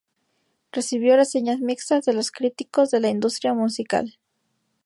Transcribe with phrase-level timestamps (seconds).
[0.71, 4.17] Recibió reseñas mixtas de los críticos de la industria musical.